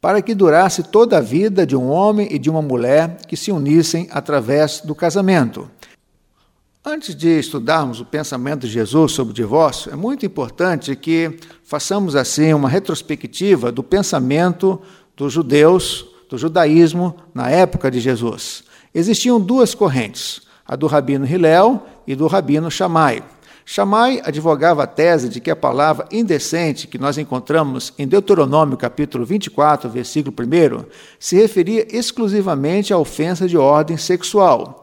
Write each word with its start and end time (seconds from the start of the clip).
para 0.00 0.22
que 0.22 0.34
durasse 0.34 0.82
toda 0.82 1.18
a 1.18 1.20
vida 1.20 1.66
de 1.66 1.76
um 1.76 1.90
homem 1.90 2.28
e 2.30 2.38
de 2.38 2.48
uma 2.48 2.62
mulher 2.62 3.18
que 3.28 3.36
se 3.36 3.52
unissem 3.52 4.08
através 4.10 4.80
do 4.80 4.94
casamento. 4.94 5.70
Antes 6.84 7.14
de 7.14 7.38
estudarmos 7.38 8.00
o 8.00 8.04
pensamento 8.04 8.66
de 8.66 8.72
Jesus 8.72 9.12
sobre 9.12 9.30
o 9.30 9.34
divórcio, 9.34 9.92
é 9.92 9.94
muito 9.94 10.26
importante 10.26 10.96
que 10.96 11.38
façamos 11.62 12.16
assim 12.16 12.52
uma 12.52 12.68
retrospectiva 12.68 13.70
do 13.70 13.84
pensamento 13.84 14.82
dos 15.16 15.32
judeus, 15.32 16.06
do 16.28 16.38
judaísmo, 16.38 17.14
na 17.34 17.50
época 17.50 17.90
de 17.90 18.00
Jesus. 18.00 18.64
Existiam 18.94 19.40
duas 19.40 19.74
correntes, 19.74 20.42
a 20.66 20.76
do 20.76 20.86
rabino 20.86 21.26
Hilel 21.26 21.82
e 22.06 22.14
do 22.14 22.26
rabino 22.26 22.70
Shammai. 22.70 23.22
Shammai 23.64 24.20
advogava 24.24 24.82
a 24.82 24.86
tese 24.86 25.28
de 25.28 25.40
que 25.40 25.50
a 25.50 25.56
palavra 25.56 26.08
indecente 26.10 26.88
que 26.88 26.98
nós 26.98 27.16
encontramos 27.16 27.92
em 27.98 28.08
Deuteronômio 28.08 28.76
capítulo 28.76 29.24
24, 29.24 29.88
versículo 29.88 30.34
1, 30.36 30.84
se 31.18 31.36
referia 31.36 31.86
exclusivamente 31.96 32.92
à 32.92 32.98
ofensa 32.98 33.46
de 33.46 33.56
ordem 33.56 33.96
sexual, 33.96 34.82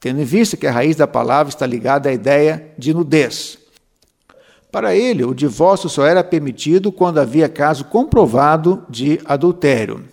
tendo 0.00 0.20
em 0.20 0.24
vista 0.24 0.56
que 0.56 0.66
a 0.66 0.72
raiz 0.72 0.96
da 0.96 1.06
palavra 1.06 1.50
está 1.50 1.66
ligada 1.66 2.08
à 2.08 2.12
ideia 2.12 2.72
de 2.76 2.92
nudez. 2.92 3.57
Para 4.70 4.94
ele, 4.94 5.24
o 5.24 5.34
divórcio 5.34 5.88
só 5.88 6.04
era 6.04 6.22
permitido 6.22 6.92
quando 6.92 7.18
havia 7.18 7.48
caso 7.48 7.84
comprovado 7.84 8.84
de 8.88 9.18
adultério. 9.24 10.04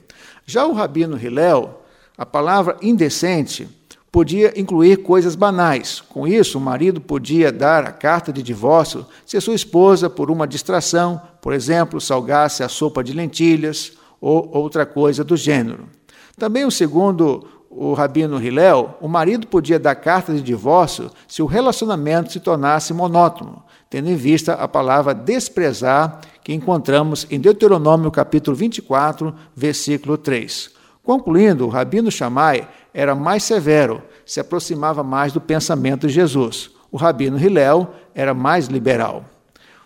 Já 0.45 0.65
o 0.65 0.73
rabino 0.73 1.17
Hillel, 1.17 1.81
a 2.17 2.25
palavra 2.25 2.77
indecente 2.81 3.67
podia 4.09 4.57
incluir 4.57 4.97
coisas 5.03 5.35
banais. 5.35 5.99
Com 5.99 6.25
isso, 6.25 6.57
o 6.57 6.61
marido 6.61 7.01
podia 7.01 7.51
dar 7.51 7.83
a 7.83 7.91
carta 7.91 8.31
de 8.31 8.41
divórcio 8.41 9.05
se 9.25 9.35
a 9.35 9.41
sua 9.41 9.55
esposa, 9.55 10.09
por 10.09 10.31
uma 10.31 10.47
distração, 10.47 11.19
por 11.41 11.51
exemplo, 11.51 11.99
salgasse 11.99 12.63
a 12.63 12.69
sopa 12.69 13.03
de 13.03 13.11
lentilhas 13.11 13.91
ou 14.21 14.49
outra 14.53 14.85
coisa 14.85 15.21
do 15.21 15.35
gênero. 15.35 15.89
Também, 16.37 16.63
o 16.63 16.71
segundo 16.71 17.45
o 17.69 17.93
rabino 17.93 18.41
Hillel, 18.41 18.97
o 19.01 19.07
marido 19.09 19.47
podia 19.47 19.77
dar 19.77 19.95
carta 19.95 20.33
de 20.33 20.41
divórcio 20.41 21.11
se 21.27 21.41
o 21.41 21.45
relacionamento 21.45 22.31
se 22.31 22.39
tornasse 22.39 22.93
monótono, 22.93 23.61
tendo 23.89 24.09
em 24.09 24.15
vista 24.15 24.53
a 24.53 24.67
palavra 24.67 25.13
desprezar 25.13 26.21
que 26.43 26.53
encontramos 26.53 27.25
em 27.29 27.39
Deuteronômio 27.39 28.11
capítulo 28.11 28.55
24, 28.55 29.33
versículo 29.55 30.17
3. 30.17 30.71
Concluindo, 31.03 31.65
o 31.65 31.69
rabino 31.69 32.11
Shammai 32.11 32.67
era 32.93 33.13
mais 33.13 33.43
severo, 33.43 34.01
se 34.25 34.39
aproximava 34.39 35.03
mais 35.03 35.31
do 35.31 35.41
pensamento 35.41 36.07
de 36.07 36.13
Jesus. 36.13 36.71
O 36.91 36.97
rabino 36.97 37.37
Hillel 37.37 37.93
era 38.13 38.33
mais 38.33 38.67
liberal. 38.67 39.25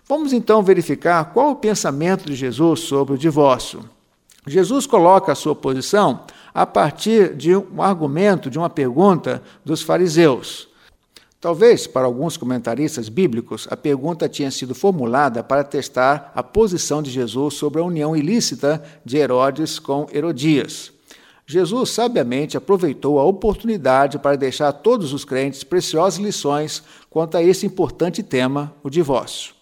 Vamos 0.08 0.32
então 0.32 0.62
verificar 0.62 1.32
qual 1.32 1.50
o 1.50 1.56
pensamento 1.56 2.24
de 2.24 2.34
Jesus 2.34 2.80
sobre 2.80 3.14
o 3.14 3.18
divórcio. 3.18 3.84
Jesus 4.46 4.86
coloca 4.86 5.32
a 5.32 5.34
sua 5.34 5.54
posição 5.54 6.24
a 6.54 6.66
partir 6.66 7.34
de 7.34 7.54
um 7.54 7.82
argumento, 7.82 8.50
de 8.50 8.58
uma 8.58 8.70
pergunta 8.70 9.42
dos 9.64 9.82
fariseus. 9.82 10.69
Talvez, 11.40 11.86
para 11.86 12.04
alguns 12.04 12.36
comentaristas 12.36 13.08
bíblicos, 13.08 13.66
a 13.70 13.76
pergunta 13.76 14.28
tinha 14.28 14.50
sido 14.50 14.74
formulada 14.74 15.42
para 15.42 15.64
testar 15.64 16.30
a 16.34 16.42
posição 16.42 17.02
de 17.02 17.10
Jesus 17.10 17.54
sobre 17.54 17.80
a 17.80 17.84
união 17.84 18.14
ilícita 18.14 18.82
de 19.02 19.16
Herodes 19.16 19.78
com 19.78 20.06
Herodias. 20.12 20.92
Jesus 21.46 21.90
sabiamente 21.90 22.58
aproveitou 22.58 23.18
a 23.18 23.24
oportunidade 23.24 24.18
para 24.18 24.36
deixar 24.36 24.68
a 24.68 24.72
todos 24.72 25.14
os 25.14 25.24
crentes 25.24 25.64
preciosas 25.64 26.20
lições 26.20 26.82
quanto 27.08 27.38
a 27.38 27.42
esse 27.42 27.64
importante 27.64 28.22
tema, 28.22 28.74
o 28.82 28.90
divórcio. 28.90 29.54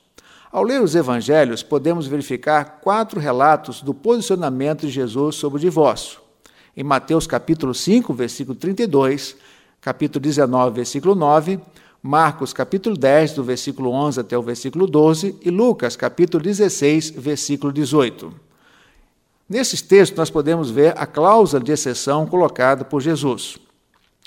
Ao 0.51 0.65
ler 0.65 0.83
os 0.83 0.97
evangelhos, 0.97 1.63
podemos 1.63 2.09
verificar 2.09 2.81
quatro 2.83 3.21
relatos 3.21 3.83
do 3.83 3.95
posicionamento 3.95 4.81
de 4.81 4.91
Jesus 4.91 5.37
sobre 5.37 5.59
o 5.59 5.61
divórcio. 5.61 6.19
em 6.77 6.83
Mateus 6.83 7.27
capítulo 7.27 7.75
5, 7.75 8.13
versículo 8.15 8.57
32, 8.57 9.37
capítulo 9.81 10.23
19, 10.23 10.75
versículo 10.75 11.15
9, 11.15 11.61
Marcos 12.03 12.53
capítulo 12.53 12.97
10, 12.97 13.35
do 13.35 13.45
versículo 13.45 13.91
11 13.91 14.21
até 14.21 14.39
o 14.39 14.43
versículo 14.43 14.87
12, 14.87 15.37
e 15.43 15.51
Lucas 15.51 15.97
capítulo 15.97 16.43
16, 16.43 17.11
versículo 17.11 17.73
18. 17.73 18.33
Nesses 19.49 19.81
textos 19.83 20.17
nós 20.17 20.31
podemos 20.31 20.71
ver 20.71 20.95
a 20.97 21.07
cláusula 21.07 21.63
de 21.63 21.73
exceção 21.73 22.27
colocada 22.27 22.85
por 22.85 23.01
Jesus. 23.01 23.59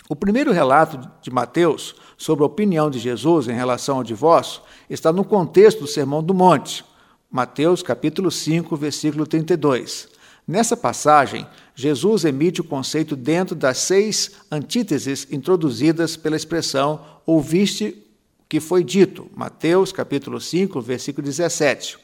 O 0.09 0.15
primeiro 0.15 0.51
relato 0.51 0.99
de 1.21 1.31
Mateus 1.31 1.95
sobre 2.17 2.43
a 2.43 2.47
opinião 2.47 2.89
de 2.89 2.99
Jesus 2.99 3.47
em 3.47 3.53
relação 3.53 3.97
ao 3.97 4.03
divórcio 4.03 4.61
está 4.89 5.11
no 5.13 5.23
contexto 5.23 5.81
do 5.81 5.87
Sermão 5.87 6.21
do 6.21 6.33
Monte, 6.33 6.83
Mateus 7.31 7.81
capítulo 7.81 8.29
5, 8.29 8.75
versículo 8.75 9.25
32. 9.25 10.10
Nessa 10.51 10.75
passagem, 10.75 11.47
Jesus 11.73 12.25
emite 12.25 12.59
o 12.59 12.65
conceito 12.65 13.15
dentro 13.15 13.55
das 13.55 13.77
seis 13.77 14.31
antíteses 14.51 15.25
introduzidas 15.31 16.17
pela 16.17 16.35
expressão 16.35 16.99
ouviste 17.25 18.05
que 18.49 18.59
foi 18.59 18.83
dito, 18.83 19.31
Mateus 19.33 19.93
capítulo 19.93 20.41
5, 20.41 20.81
versículo 20.81 21.25
17. 21.25 21.97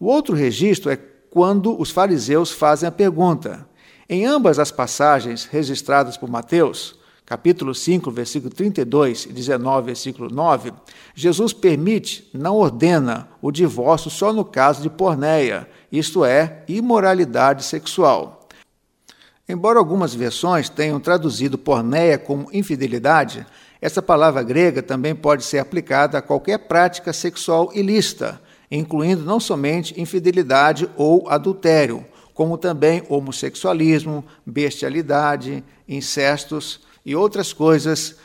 O 0.00 0.06
outro 0.06 0.34
registro 0.34 0.90
é 0.90 0.96
quando 1.28 1.78
os 1.78 1.90
fariseus 1.90 2.50
fazem 2.50 2.88
a 2.88 2.90
pergunta. 2.90 3.68
Em 4.08 4.24
ambas 4.24 4.58
as 4.58 4.70
passagens 4.70 5.44
registradas 5.44 6.16
por 6.16 6.30
Mateus, 6.30 6.98
capítulo 7.26 7.74
5, 7.74 8.10
versículo 8.10 8.54
32 8.54 9.26
e 9.26 9.32
19, 9.34 9.86
versículo 9.86 10.30
9, 10.30 10.72
Jesus 11.14 11.52
permite, 11.52 12.30
não 12.32 12.56
ordena, 12.56 13.28
o 13.42 13.52
divórcio 13.52 14.10
só 14.10 14.32
no 14.32 14.46
caso 14.46 14.80
de 14.80 14.88
porneia, 14.88 15.68
isto 15.92 16.24
é, 16.24 16.64
imoralidade 16.66 17.64
sexual. 17.64 18.48
Embora 19.46 19.78
algumas 19.78 20.14
versões 20.14 20.70
tenham 20.70 20.98
traduzido 20.98 21.58
porneia 21.58 22.16
como 22.16 22.48
infidelidade, 22.52 23.46
essa 23.80 24.00
palavra 24.00 24.42
grega 24.42 24.82
também 24.82 25.14
pode 25.14 25.44
ser 25.44 25.58
aplicada 25.58 26.16
a 26.16 26.22
qualquer 26.22 26.56
prática 26.58 27.12
sexual 27.12 27.70
ilícita, 27.74 28.40
incluindo 28.70 29.24
não 29.24 29.38
somente 29.38 30.00
infidelidade 30.00 30.88
ou 30.96 31.28
adultério, 31.28 32.02
como 32.32 32.56
também 32.56 33.02
homossexualismo, 33.08 34.24
bestialidade, 34.46 35.62
incestos 35.86 36.80
e 37.04 37.14
outras 37.14 37.52
coisas 37.52 38.16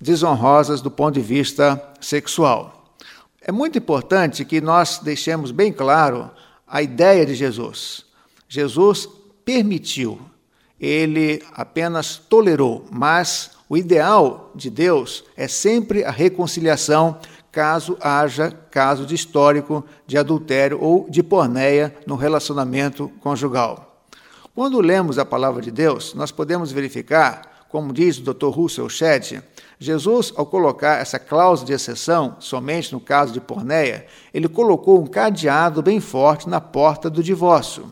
desonrosas 0.00 0.80
do 0.80 0.90
ponto 0.90 1.14
de 1.14 1.20
vista 1.20 1.80
sexual. 2.00 2.96
É 3.40 3.52
muito 3.52 3.78
importante 3.78 4.44
que 4.44 4.60
nós 4.60 4.98
deixemos 4.98 5.50
bem 5.50 5.72
claro 5.72 6.30
a 6.66 6.82
ideia 6.82 7.24
de 7.24 7.34
Jesus. 7.34 8.04
Jesus 8.48 9.08
permitiu, 9.44 10.20
ele 10.80 11.42
apenas 11.52 12.16
tolerou, 12.16 12.86
mas 12.90 13.52
o 13.68 13.76
ideal 13.76 14.50
de 14.54 14.70
Deus 14.70 15.24
é 15.36 15.48
sempre 15.48 16.04
a 16.04 16.10
reconciliação 16.10 17.18
caso 17.50 17.96
haja 18.00 18.50
caso 18.70 19.06
de 19.06 19.14
histórico 19.14 19.84
de 20.06 20.18
adultério 20.18 20.78
ou 20.80 21.08
de 21.08 21.22
porneia 21.22 21.94
no 22.06 22.16
relacionamento 22.16 23.10
conjugal. 23.20 24.04
Quando 24.54 24.80
lemos 24.80 25.18
a 25.18 25.24
palavra 25.24 25.62
de 25.62 25.70
Deus, 25.70 26.14
nós 26.14 26.30
podemos 26.30 26.72
verificar 26.72 27.54
como 27.74 27.92
diz 27.92 28.18
o 28.18 28.22
Dr. 28.22 28.50
Russell 28.50 28.88
Shedd, 28.88 29.42
Jesus, 29.78 30.32
ao 30.36 30.46
colocar 30.46 31.00
essa 31.00 31.18
cláusula 31.18 31.66
de 31.66 31.72
exceção, 31.72 32.36
somente 32.38 32.92
no 32.92 33.00
caso 33.00 33.32
de 33.32 33.40
porneia, 33.40 34.06
ele 34.32 34.48
colocou 34.48 35.00
um 35.00 35.06
cadeado 35.06 35.82
bem 35.82 36.00
forte 36.00 36.48
na 36.48 36.60
porta 36.60 37.10
do 37.10 37.22
divórcio. 37.22 37.90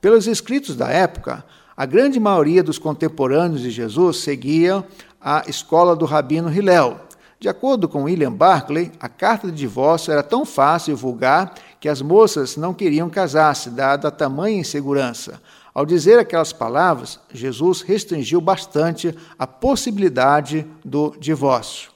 Pelos 0.00 0.26
escritos 0.26 0.74
da 0.74 0.88
época, 0.88 1.44
a 1.76 1.86
grande 1.86 2.18
maioria 2.18 2.62
dos 2.62 2.78
contemporâneos 2.78 3.62
de 3.62 3.70
Jesus 3.70 4.18
seguia 4.18 4.84
a 5.20 5.44
escola 5.46 5.94
do 5.94 6.04
rabino 6.04 6.52
Hillel. 6.52 7.00
De 7.38 7.48
acordo 7.48 7.88
com 7.88 8.02
William 8.02 8.32
Barclay, 8.32 8.92
a 9.00 9.08
carta 9.08 9.46
de 9.46 9.56
divórcio 9.56 10.12
era 10.12 10.22
tão 10.22 10.44
fácil 10.44 10.92
e 10.92 10.94
vulgar 10.94 11.54
que 11.80 11.88
as 11.88 12.02
moças 12.02 12.56
não 12.56 12.74
queriam 12.74 13.08
casar-se, 13.08 13.70
dada 13.70 14.08
a 14.08 14.10
tamanha 14.10 14.60
insegurança. 14.60 15.40
Ao 15.72 15.86
dizer 15.86 16.18
aquelas 16.18 16.52
palavras, 16.52 17.20
Jesus 17.32 17.82
restringiu 17.82 18.40
bastante 18.40 19.14
a 19.38 19.46
possibilidade 19.46 20.66
do 20.84 21.14
divórcio. 21.18 21.90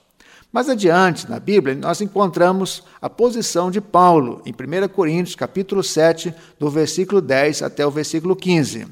Mais 0.52 0.68
adiante, 0.68 1.28
na 1.28 1.40
Bíblia, 1.40 1.74
nós 1.74 2.00
encontramos 2.00 2.84
a 3.02 3.10
posição 3.10 3.72
de 3.72 3.80
Paulo, 3.80 4.40
em 4.46 4.52
1 4.52 4.86
Coríntios, 4.86 5.34
capítulo 5.34 5.82
7, 5.82 6.32
do 6.60 6.70
versículo 6.70 7.20
10 7.20 7.62
até 7.62 7.84
o 7.84 7.90
versículo 7.90 8.36
15. 8.36 8.86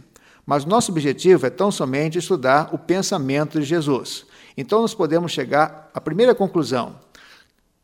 Mas 0.44 0.64
nosso 0.64 0.90
objetivo 0.90 1.46
é 1.46 1.50
tão 1.50 1.70
somente 1.70 2.18
estudar 2.18 2.70
o 2.72 2.78
pensamento 2.78 3.60
de 3.60 3.64
Jesus. 3.64 4.26
Então 4.56 4.80
nós 4.80 4.92
podemos 4.92 5.30
chegar 5.30 5.88
à 5.94 6.00
primeira 6.00 6.34
conclusão: 6.34 6.96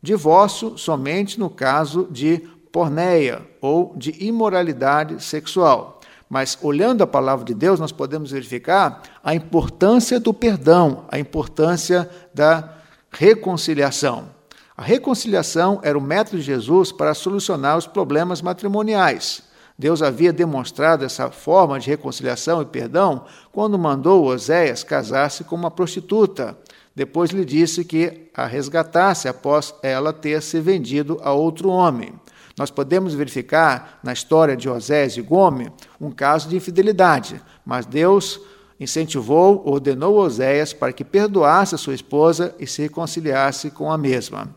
divórcio 0.03 0.77
somente 0.77 1.39
no 1.39 1.49
caso 1.49 2.09
de 2.11 2.39
porneia 2.73 3.43
ou 3.61 3.95
de 3.97 4.11
imoralidade 4.25 5.23
sexual. 5.23 5.98
Mas 6.29 6.59
olhando 6.61 7.03
a 7.03 7.07
palavra 7.07 7.45
de 7.45 7.55
Deus, 7.55 7.81
nós 7.81 7.93
podemos 7.93 8.31
verificar 8.31 9.03
a 9.25 9.35
importância 9.35 10.21
do 10.21 10.35
perdão, 10.35 11.05
a 11.11 11.19
importância 11.19 12.09
da 12.35 12.75
reconciliação. 13.11 14.29
A 14.77 14.83
reconciliação 14.83 15.81
era 15.83 15.99
o 15.99 16.03
método 16.03 16.39
de 16.39 16.45
Jesus 16.45 16.93
para 16.93 17.15
solucionar 17.15 17.77
os 17.77 17.87
problemas 17.87 18.43
matrimoniais. 18.43 19.43
Deus 19.79 20.03
havia 20.03 20.33
demonstrado 20.33 21.05
essa 21.05 21.31
forma 21.31 21.79
de 21.79 21.89
reconciliação 21.89 22.61
e 22.61 22.67
perdão 22.67 23.25
quando 23.53 23.79
mandou 23.79 24.25
Oséias 24.25 24.83
casar-se 24.83 25.45
com 25.45 25.55
uma 25.57 25.71
prostituta. 25.71 26.59
Depois 26.95 27.31
lhe 27.31 27.45
disse 27.45 27.85
que 27.85 28.29
a 28.35 28.45
resgatasse 28.45 29.29
após 29.29 29.73
ela 29.83 30.13
ter 30.13 30.43
se 30.43 30.61
vendido 30.61 31.21
a 31.23 31.33
outro 31.33 31.69
homem. 31.69 32.13
Nós 32.59 32.71
podemos 32.73 33.15
verificar 33.15 34.01
na 34.03 34.13
história 34.13 34.57
de 34.57 34.69
Osés 34.69 35.17
e 35.17 35.23
Gomes 35.23 35.71
um 36.01 36.11
caso 36.11 36.49
de 36.49 36.57
infidelidade, 36.57 37.41
mas 37.65 37.87
Deus 37.87 38.41
incentivou, 38.81 39.63
ordenou 39.65 40.17
Oséias 40.19 40.73
para 40.73 40.93
que 40.93 41.05
perdoasse 41.05 41.77
a 41.77 41.79
sua 41.79 41.95
esposa 41.95 42.55
e 42.59 42.67
se 42.67 42.83
reconciliasse 42.83 43.71
com 43.71 43.93
a 43.93 43.97
mesma. 43.97 44.49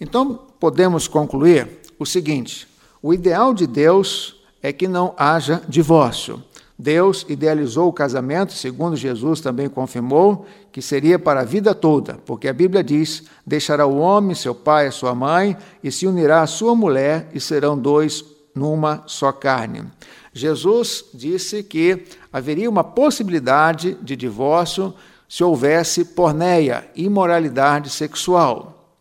Então, 0.00 0.46
podemos 0.60 1.08
concluir 1.08 1.68
o 1.98 2.06
seguinte: 2.06 2.68
o 3.02 3.12
ideal 3.12 3.52
de 3.52 3.66
Deus 3.66 4.36
é 4.62 4.72
que 4.72 4.86
não 4.86 5.14
haja 5.16 5.62
divórcio. 5.68 6.42
Deus 6.78 7.24
idealizou 7.28 7.88
o 7.88 7.92
casamento, 7.92 8.52
segundo 8.52 8.96
Jesus 8.96 9.40
também 9.40 9.68
confirmou, 9.68 10.46
que 10.70 10.82
seria 10.82 11.18
para 11.18 11.40
a 11.40 11.44
vida 11.44 11.74
toda, 11.74 12.18
porque 12.26 12.48
a 12.48 12.52
Bíblia 12.52 12.84
diz: 12.84 13.24
deixará 13.46 13.86
o 13.86 13.96
homem, 13.96 14.34
seu 14.34 14.54
pai, 14.54 14.86
a 14.86 14.92
sua 14.92 15.14
mãe, 15.14 15.56
e 15.82 15.90
se 15.90 16.06
unirá 16.06 16.42
à 16.42 16.46
sua 16.46 16.74
mulher, 16.74 17.30
e 17.32 17.40
serão 17.40 17.78
dois 17.78 18.22
numa 18.54 19.04
só 19.06 19.32
carne. 19.32 19.84
Jesus 20.32 21.04
disse 21.14 21.62
que 21.62 22.04
haveria 22.30 22.68
uma 22.68 22.84
possibilidade 22.84 23.96
de 24.02 24.14
divórcio 24.14 24.92
se 25.26 25.42
houvesse 25.42 26.04
porneia, 26.04 26.86
imoralidade 26.94 27.88
sexual. 27.88 28.98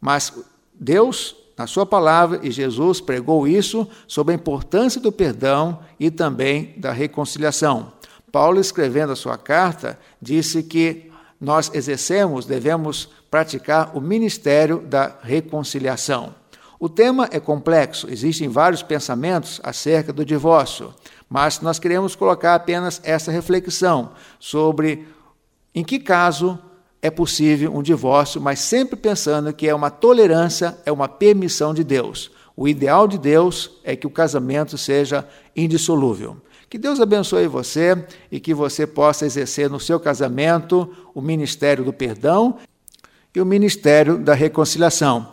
Mas 0.00 0.32
Deus 0.72 1.34
na 1.56 1.66
sua 1.66 1.86
palavra, 1.86 2.40
e 2.42 2.50
Jesus 2.50 3.00
pregou 3.00 3.48
isso 3.48 3.88
sobre 4.06 4.32
a 4.32 4.36
importância 4.36 5.00
do 5.00 5.10
perdão 5.10 5.78
e 5.98 6.10
também 6.10 6.74
da 6.76 6.92
reconciliação. 6.92 7.92
Paulo, 8.30 8.60
escrevendo 8.60 9.12
a 9.12 9.16
sua 9.16 9.38
carta, 9.38 9.98
disse 10.20 10.62
que 10.62 11.10
nós 11.40 11.70
exercemos, 11.72 12.44
devemos 12.44 13.08
praticar 13.30 13.96
o 13.96 14.00
ministério 14.00 14.80
da 14.80 15.16
reconciliação. 15.22 16.34
O 16.78 16.88
tema 16.88 17.28
é 17.32 17.40
complexo, 17.40 18.06
existem 18.10 18.48
vários 18.48 18.82
pensamentos 18.82 19.60
acerca 19.62 20.12
do 20.12 20.26
divórcio, 20.26 20.92
mas 21.28 21.60
nós 21.60 21.78
queremos 21.78 22.14
colocar 22.14 22.54
apenas 22.54 23.00
essa 23.02 23.32
reflexão 23.32 24.10
sobre 24.38 25.08
em 25.74 25.82
que 25.82 25.98
caso 25.98 26.58
é 27.00 27.10
possível 27.10 27.74
um 27.74 27.82
divórcio, 27.82 28.40
mas 28.40 28.58
sempre 28.60 28.96
pensando 28.96 29.52
que 29.52 29.68
é 29.68 29.74
uma 29.74 29.90
tolerância, 29.90 30.76
é 30.84 30.90
uma 30.90 31.08
permissão 31.08 31.72
de 31.72 31.84
Deus. 31.84 32.30
O 32.56 32.66
ideal 32.66 33.06
de 33.06 33.18
Deus 33.18 33.78
é 33.84 33.94
que 33.94 34.06
o 34.06 34.10
casamento 34.10 34.78
seja 34.78 35.26
indissolúvel. 35.54 36.38
Que 36.68 36.78
Deus 36.78 37.00
abençoe 37.00 37.46
você 37.46 38.04
e 38.30 38.40
que 38.40 38.52
você 38.52 38.86
possa 38.86 39.24
exercer 39.24 39.70
no 39.70 39.78
seu 39.78 40.00
casamento 40.00 40.90
o 41.14 41.20
ministério 41.20 41.84
do 41.84 41.92
perdão 41.92 42.56
e 43.34 43.40
o 43.40 43.46
ministério 43.46 44.18
da 44.18 44.34
reconciliação. 44.34 45.30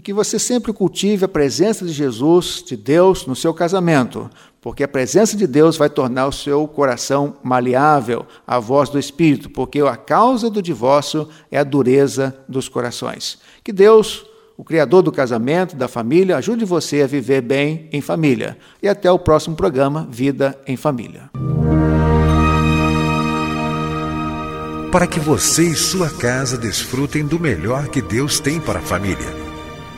E 0.00 0.02
que 0.02 0.14
você 0.14 0.38
sempre 0.38 0.72
cultive 0.72 1.26
a 1.26 1.28
presença 1.28 1.84
de 1.84 1.92
Jesus, 1.92 2.64
de 2.66 2.74
Deus, 2.74 3.26
no 3.26 3.36
seu 3.36 3.52
casamento, 3.52 4.30
porque 4.58 4.82
a 4.82 4.88
presença 4.88 5.36
de 5.36 5.46
Deus 5.46 5.76
vai 5.76 5.90
tornar 5.90 6.26
o 6.26 6.32
seu 6.32 6.66
coração 6.66 7.36
maleável 7.42 8.24
à 8.46 8.58
voz 8.58 8.88
do 8.88 8.98
Espírito, 8.98 9.50
porque 9.50 9.78
a 9.80 9.98
causa 9.98 10.48
do 10.48 10.62
divórcio 10.62 11.28
é 11.50 11.58
a 11.58 11.64
dureza 11.64 12.34
dos 12.48 12.66
corações. 12.66 13.40
Que 13.62 13.74
Deus, 13.74 14.24
o 14.56 14.64
Criador 14.64 15.02
do 15.02 15.12
casamento, 15.12 15.76
da 15.76 15.86
família, 15.86 16.38
ajude 16.38 16.64
você 16.64 17.02
a 17.02 17.06
viver 17.06 17.42
bem 17.42 17.86
em 17.92 18.00
família. 18.00 18.56
E 18.82 18.88
até 18.88 19.12
o 19.12 19.18
próximo 19.18 19.54
programa 19.54 20.08
Vida 20.10 20.58
em 20.66 20.78
Família. 20.78 21.28
para 24.90 25.06
que 25.06 25.20
você 25.20 25.62
e 25.62 25.76
sua 25.76 26.10
casa 26.10 26.58
desfrutem 26.58 27.24
do 27.24 27.38
melhor 27.38 27.86
que 27.86 28.02
Deus 28.02 28.40
tem 28.40 28.60
para 28.60 28.80
a 28.80 28.82
família. 28.82 29.49